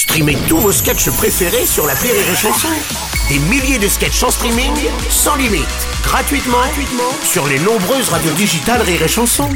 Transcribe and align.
Streamez 0.00 0.38
tous 0.48 0.56
vos 0.56 0.72
sketchs 0.72 1.10
préférés 1.10 1.66
sur 1.66 1.86
la 1.86 1.92
Rire 1.92 2.14
et 2.14 2.34
Chanson. 2.34 2.68
Des 3.28 3.38
milliers 3.50 3.78
de 3.78 3.86
sketchs 3.86 4.22
en 4.22 4.30
streaming, 4.30 4.72
sans 5.10 5.36
limite, 5.36 5.68
gratuitement, 6.02 6.56
gratuitement 6.56 7.12
sur 7.22 7.46
les 7.46 7.58
nombreuses 7.58 8.08
radios 8.08 8.32
digitales 8.32 8.80
Rire 8.80 9.02
et 9.02 9.08
Chanson. 9.08 9.50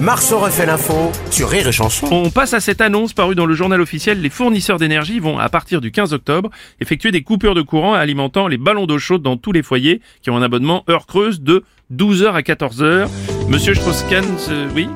Marceau 0.00 0.38
refait 0.38 0.64
l'info 0.64 1.12
sur 1.30 1.50
Rire 1.50 1.68
et 1.68 1.72
Chanson. 1.72 2.08
On 2.10 2.30
passe 2.30 2.54
à 2.54 2.60
cette 2.60 2.80
annonce 2.80 3.12
parue 3.12 3.34
dans 3.34 3.44
le 3.44 3.54
journal 3.54 3.82
officiel. 3.82 4.22
Les 4.22 4.30
fournisseurs 4.30 4.78
d'énergie 4.78 5.20
vont, 5.20 5.38
à 5.38 5.50
partir 5.50 5.82
du 5.82 5.92
15 5.92 6.14
octobre, 6.14 6.48
effectuer 6.80 7.10
des 7.10 7.22
coupures 7.22 7.54
de 7.54 7.60
courant 7.60 7.92
alimentant 7.92 8.48
les 8.48 8.56
ballons 8.56 8.86
d'eau 8.86 8.98
chaude 8.98 9.22
dans 9.22 9.36
tous 9.36 9.52
les 9.52 9.62
foyers 9.62 10.00
qui 10.22 10.30
ont 10.30 10.38
un 10.38 10.42
abonnement 10.42 10.84
heure 10.88 11.06
creuse 11.06 11.42
de 11.42 11.64
12h 11.94 12.32
à 12.32 12.40
14h. 12.40 13.10
Monsieur 13.50 13.74
Strauss-Kahn, 13.74 14.24
oui? 14.74 14.88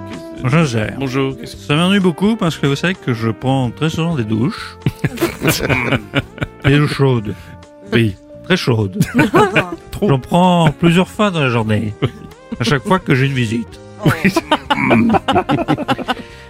Je 0.44 0.64
sais. 0.64 0.94
Bonjour. 0.98 1.34
Ça 1.44 1.74
m'ennuie 1.74 2.00
beaucoup 2.00 2.36
parce 2.36 2.56
que 2.56 2.66
vous 2.66 2.76
savez 2.76 2.94
que 2.94 3.12
je 3.12 3.30
prends 3.30 3.70
très 3.70 3.90
souvent 3.90 4.14
des 4.14 4.24
douches. 4.24 4.76
des 6.64 6.78
douches 6.78 6.94
chaudes. 6.94 7.34
Oui, 7.92 8.16
très 8.44 8.56
chaudes. 8.56 8.98
J'en 10.02 10.18
prends 10.20 10.70
plusieurs 10.70 11.08
fois 11.08 11.30
dans 11.30 11.40
la 11.40 11.48
journée. 11.48 11.92
À 12.60 12.64
chaque 12.64 12.84
fois 12.84 12.98
que 12.98 13.14
j'ai 13.14 13.26
une 13.26 13.32
visite. 13.32 13.80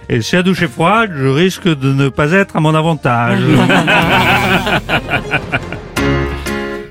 Et 0.09 0.21
si 0.21 0.35
la 0.35 0.43
douche 0.43 0.61
est 0.61 0.67
froide, 0.67 1.11
je 1.15 1.25
risque 1.27 1.67
de 1.67 1.93
ne 1.93 2.09
pas 2.09 2.31
être 2.31 2.55
à 2.55 2.59
mon 2.59 2.75
avantage. 2.75 3.39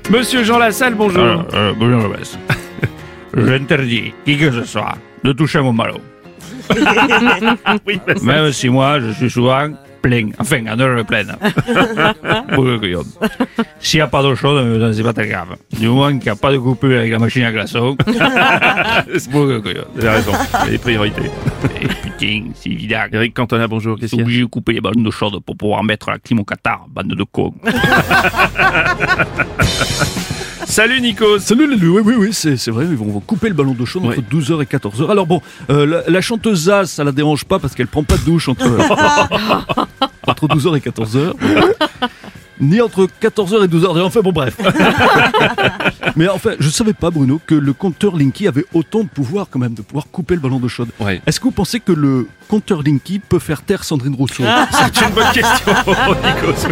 Monsieur 0.09 0.43
Jean 0.43 0.57
Lassalle, 0.57 0.95
bonjour. 0.95 1.23
Euh, 1.23 1.37
euh, 1.53 1.73
bonjour. 1.77 2.13
J'interdis 3.33 4.13
qui 4.25 4.37
que 4.37 4.51
ce 4.51 4.63
soit 4.63 4.95
de 5.23 5.31
toucher 5.33 5.59
à 5.59 5.61
mon 5.61 5.73
ballon. 5.73 6.01
oui, 7.87 7.99
ça- 8.07 8.13
Même 8.23 8.51
si 8.51 8.69
moi, 8.69 8.99
je 8.99 9.11
suis 9.11 9.29
souvent 9.29 9.69
plein. 10.01 10.29
Enfin, 10.39 10.65
en 10.67 10.79
heure 10.79 11.05
pleine. 11.05 11.35
Pour 12.53 12.63
le 12.63 12.79
couillon. 12.79 13.03
S'il 13.81 13.97
n'y 13.97 14.01
a 14.01 14.07
pas 14.07 14.21
d'eau 14.21 14.33
chaude, 14.33 14.57
euh, 14.63 14.93
c'est 14.93 15.03
pas 15.03 15.11
très 15.11 15.27
grave. 15.27 15.57
Du 15.77 15.87
moment 15.89 16.07
qu'il 16.07 16.19
n'y 16.23 16.29
a 16.29 16.35
pas 16.37 16.51
de 16.53 16.57
coupure 16.57 16.97
avec 16.99 17.11
la 17.11 17.19
machine 17.19 17.43
à 17.43 17.51
glaçons. 17.51 17.97
pour 19.31 19.45
le 19.45 19.59
couillon. 19.61 19.83
vous 19.93 19.99
avez 20.05 20.09
raison. 20.17 20.31
Il 20.61 20.65
y 20.65 20.67
a 20.67 20.71
des 20.71 20.77
priorités. 20.77 21.29
Et 21.81 21.87
putain, 21.87 22.51
c'est 22.55 22.69
évident. 22.69 23.03
Eric 23.11 23.33
Cantona, 23.33 23.67
bonjour. 23.67 23.97
Qu'est-ce 23.97 24.11
C'est 24.11 24.15
qu'il 24.15 24.19
y 24.19 24.21
a? 24.21 24.25
Obligé 24.25 24.41
de 24.41 24.45
couper 24.45 24.71
les 24.73 24.81
ballons 24.81 25.01
d'eau 25.01 25.11
chaude 25.11 25.39
pour 25.45 25.57
pouvoir 25.57 25.83
mettre 25.83 26.09
la 26.11 26.17
clim 26.19 26.39
au 26.39 26.45
Qatar, 26.45 26.85
bande 26.89 27.07
de 27.15 27.23
cons. 27.23 27.53
Salut 30.69 31.01
Nikos. 31.01 31.39
Salut 31.39 31.67
les 31.67 31.87
oui, 31.87 32.01
oui, 32.05 32.13
oui, 32.15 32.29
c'est 32.31 32.55
c'est 32.55 32.69
vrai, 32.69 32.85
ils 32.87 32.95
vont, 32.95 33.07
vont 33.07 33.19
couper 33.21 33.47
le 33.49 33.55
ballon 33.55 33.73
d'eau 33.73 33.87
chaude 33.87 34.05
entre 34.05 34.17
Ouais. 34.17 34.23
12h 34.31 34.61
et 34.61 34.65
14h. 34.65 35.09
Alors 35.09 35.25
bon, 35.25 35.41
euh, 35.71 35.85
la, 35.87 36.03
la 36.07 36.21
chanteuse 36.21 36.65
Zaz, 36.65 36.91
ça 36.91 37.03
la 37.03 37.11
dérange 37.11 37.45
pas 37.45 37.57
parce 37.57 37.73
qu'elle 37.73 37.87
prend 37.87 38.03
pas 38.03 38.17
de 38.17 38.21
douche 38.23 38.47
entre, 38.49 38.65
entre 40.27 40.47
12h 40.47 40.77
et 40.77 40.79
14h. 40.79 41.33
Ni 42.61 42.81
entre 42.81 43.07
14h 43.19 43.63
et 43.65 43.67
12h. 43.67 43.99
Enfin 44.03 44.19
bon, 44.21 44.31
bref. 44.31 44.57
Mais 46.15 46.27
en 46.27 46.37
fait, 46.37 46.57
je 46.59 46.69
savais 46.69 46.93
pas, 46.93 47.09
Bruno, 47.09 47.41
que 47.47 47.55
le 47.55 47.73
compteur 47.73 48.15
Linky 48.15 48.47
avait 48.47 48.65
autant 48.73 48.99
de 48.99 49.07
pouvoir 49.09 49.47
quand 49.49 49.59
même, 49.59 49.73
de 49.73 49.81
pouvoir 49.81 50.05
couper 50.11 50.35
le 50.35 50.41
ballon 50.41 50.59
d'eau 50.59 50.67
chaude. 50.67 50.89
Ouais. 50.99 51.19
Est-ce 51.25 51.39
que 51.39 51.45
vous 51.45 51.51
pensez 51.51 51.79
que 51.79 51.93
le 51.93 52.27
compteur 52.47 52.83
Linky 52.83 53.17
peut 53.19 53.39
faire 53.39 53.63
taire 53.63 53.83
Sandrine 53.83 54.13
Rousseau? 54.13 54.43
C'est 54.71 55.01
une 55.03 55.13
bonne 55.15 55.31
question, 55.33 55.73
chanson 55.85 56.69